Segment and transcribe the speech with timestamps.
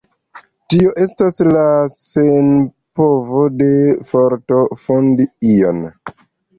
[0.73, 1.65] Tio estas la
[1.99, 3.71] senpovo de
[4.11, 5.89] forto fondi ion.